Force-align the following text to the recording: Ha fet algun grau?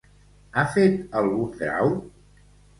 Ha 0.53 0.63
fet 0.77 0.97
algun 1.23 1.55
grau? 1.61 1.95